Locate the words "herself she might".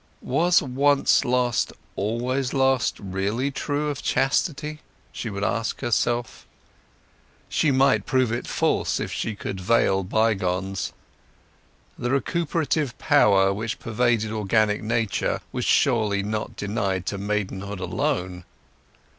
5.81-8.07